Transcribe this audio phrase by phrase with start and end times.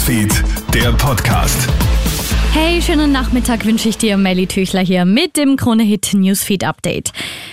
[0.00, 0.32] Newsfeed,
[0.72, 1.68] der Podcast.
[2.54, 7.12] Hey, schönen Nachmittag wünsche ich dir, Melly Tüchler hier mit dem Krone-Hit Newsfeed Update.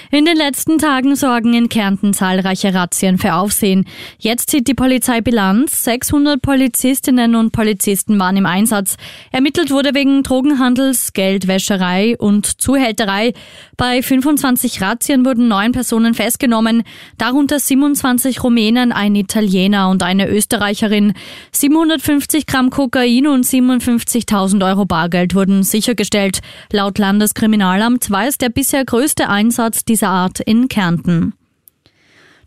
[0.10, 3.86] In den letzten Tagen sorgen in Kärnten zahlreiche Razzien für Aufsehen.
[4.18, 5.84] Jetzt zieht die Polizei Bilanz.
[5.84, 8.96] 600 Polizistinnen und Polizisten waren im Einsatz.
[9.34, 13.34] Ermittelt wurde wegen Drogenhandels, Geldwäscherei und Zuhälterei.
[13.76, 16.84] Bei 25 Razzien wurden neun Personen festgenommen,
[17.18, 21.16] darunter 27 Rumänen, ein Italiener und eine Österreicherin.
[21.52, 26.40] 750 Gramm Kokain und 57.000 Euro Bargeld wurden sichergestellt.
[26.72, 31.34] Laut Landeskriminalamt war es der bisher größte Einsatz dieser Art in Kärnten.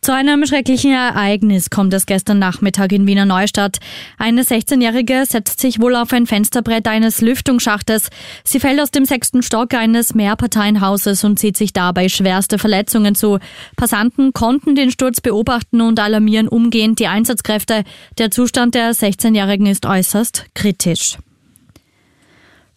[0.02, 3.80] Zu einem schrecklichen Ereignis kommt es gestern Nachmittag in Wiener Neustadt.
[4.16, 8.08] Eine 16-Jährige setzt sich wohl auf ein Fensterbrett eines Lüftungsschachtes.
[8.42, 13.38] Sie fällt aus dem sechsten Stock eines Mehrparteienhauses und zieht sich dabei schwerste Verletzungen zu.
[13.76, 17.84] Passanten konnten den Sturz beobachten und alarmieren umgehend die Einsatzkräfte.
[18.16, 21.18] Der Zustand der 16-Jährigen ist äußerst kritisch.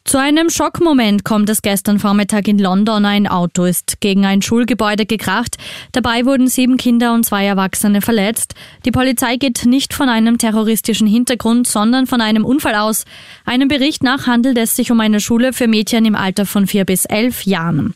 [0.06, 3.06] Zu einem Schockmoment kommt es gestern Vormittag in London.
[3.06, 5.56] Ein Auto ist gegen ein Schulgebäude gekracht.
[5.94, 8.54] Dabei wurden sieben Kinder und zwei Erwachsene verletzt.
[8.86, 13.06] Die Polizei geht nicht von einem terroristischen Hintergrund, sondern von einem Unfall aus.
[13.46, 16.84] Einem Bericht nach handelt es sich um eine Schule für Mädchen im Alter von vier
[16.84, 17.94] bis elf Jahren.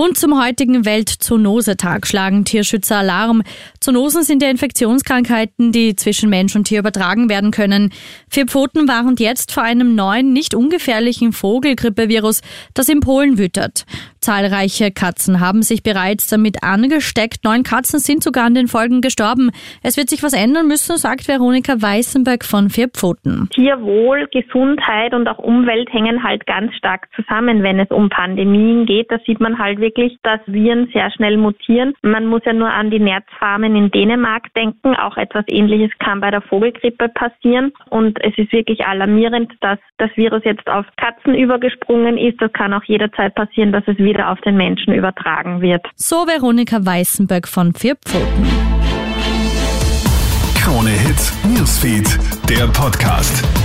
[0.00, 3.42] Und zum heutigen Weltzoonosetag schlagen Tierschützer Alarm.
[3.80, 7.92] Zoonosen sind ja Infektionskrankheiten, die zwischen Mensch und Tier übertragen werden können.
[8.30, 12.40] Vier Pfoten warnt jetzt vor einem neuen, nicht ungefährlichen Vogelgrippevirus,
[12.72, 13.84] das in Polen wütet.
[14.20, 17.44] Zahlreiche Katzen haben sich bereits damit angesteckt.
[17.44, 19.50] Neun Katzen sind sogar an den Folgen gestorben.
[19.82, 23.48] Es wird sich was ändern müssen, sagt Veronika Weißenberg von Vier Pfoten.
[23.54, 29.10] Tierwohl, Gesundheit und auch Umwelt hängen halt ganz stark zusammen, wenn es um Pandemien geht.
[29.10, 31.94] Da sieht man halt wirklich, dass Viren sehr schnell mutieren.
[32.02, 34.94] Man muss ja nur an die Nerzfarmen in Dänemark denken.
[34.96, 37.72] Auch etwas Ähnliches kann bei der Vogelgrippe passieren.
[37.88, 42.40] Und es ist wirklich alarmierend, dass das Virus jetzt auf Katzen übergesprungen ist.
[42.40, 45.86] Das kann auch jederzeit passieren, dass es wieder auf den Menschen übertragen wird.
[45.96, 48.46] So Veronika Weißenberg von Vier Pfoten.
[50.56, 53.59] Krone Hits, Newsfeed, der Podcast.